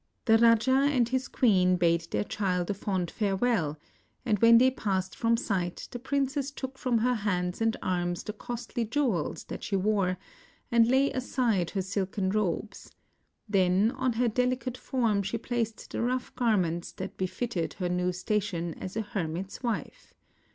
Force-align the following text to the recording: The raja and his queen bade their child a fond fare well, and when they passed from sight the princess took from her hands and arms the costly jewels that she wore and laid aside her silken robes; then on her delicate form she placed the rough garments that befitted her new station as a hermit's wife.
The 0.25 0.39
raja 0.39 0.71
and 0.73 1.07
his 1.07 1.27
queen 1.27 1.75
bade 1.75 2.07
their 2.09 2.23
child 2.23 2.71
a 2.71 2.73
fond 2.73 3.11
fare 3.11 3.35
well, 3.35 3.77
and 4.25 4.39
when 4.39 4.57
they 4.57 4.71
passed 4.71 5.15
from 5.15 5.37
sight 5.37 5.87
the 5.91 5.99
princess 5.99 6.49
took 6.49 6.79
from 6.79 6.97
her 6.97 7.13
hands 7.13 7.61
and 7.61 7.77
arms 7.83 8.23
the 8.23 8.33
costly 8.33 8.83
jewels 8.83 9.43
that 9.43 9.61
she 9.63 9.75
wore 9.75 10.17
and 10.71 10.87
laid 10.87 11.15
aside 11.15 11.69
her 11.69 11.83
silken 11.83 12.31
robes; 12.31 12.89
then 13.47 13.91
on 13.91 14.13
her 14.13 14.27
delicate 14.27 14.75
form 14.75 15.21
she 15.21 15.37
placed 15.37 15.91
the 15.91 16.01
rough 16.01 16.33
garments 16.33 16.91
that 16.93 17.15
befitted 17.15 17.73
her 17.73 17.87
new 17.87 18.11
station 18.11 18.73
as 18.79 18.95
a 18.97 19.01
hermit's 19.01 19.61
wife. 19.61 20.15